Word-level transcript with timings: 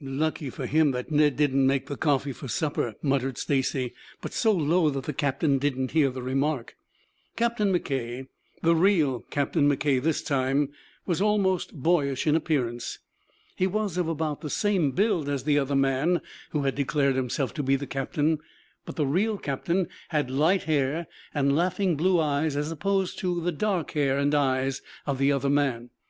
"Lucky 0.00 0.48
for 0.48 0.64
him 0.64 0.92
that 0.92 1.10
Ned 1.10 1.36
didn't 1.36 1.66
make 1.66 1.84
the 1.86 1.98
coffee 1.98 2.32
for 2.32 2.48
supper," 2.48 2.94
muttered 3.02 3.36
Stacy, 3.36 3.92
but 4.22 4.32
so 4.32 4.50
low 4.50 4.88
that 4.88 5.04
the 5.04 5.12
captain 5.12 5.58
did 5.58 5.76
not 5.76 5.90
hear 5.90 6.08
the 6.08 6.22
remark. 6.22 6.78
Captain 7.36 7.70
McKay, 7.70 8.26
the 8.62 8.74
real 8.74 9.20
Captain 9.28 9.68
McKay 9.68 10.00
this 10.02 10.22
time, 10.22 10.70
was 11.04 11.20
almost 11.20 11.74
boyish 11.74 12.26
in 12.26 12.34
appearance. 12.34 13.00
He 13.54 13.66
was 13.66 13.98
of 13.98 14.08
about 14.08 14.40
the 14.40 14.48
same 14.48 14.92
build 14.92 15.28
as 15.28 15.44
the 15.44 15.58
other 15.58 15.76
man 15.76 16.22
who 16.52 16.62
had 16.62 16.74
declared 16.74 17.16
himself 17.16 17.52
to 17.52 17.62
be 17.62 17.76
the 17.76 17.86
captain, 17.86 18.38
but 18.86 18.96
the 18.96 19.06
real 19.06 19.36
captain 19.36 19.88
had 20.08 20.30
light 20.30 20.62
hair 20.62 21.06
and 21.34 21.54
laughing 21.54 21.96
blue 21.98 22.18
eyes, 22.18 22.56
as 22.56 22.70
opposed 22.72 23.18
to 23.18 23.42
the 23.42 23.52
dark 23.52 23.90
hair 23.90 24.16
and 24.16 24.34
eyes 24.34 24.80
of 25.04 25.18
the 25.18 25.30
other 25.30 25.50
man. 25.50 25.90